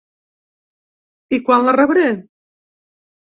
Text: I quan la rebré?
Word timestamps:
I 1.37 1.39
quan 1.49 1.67
la 1.69 1.75
rebré? 1.77 2.07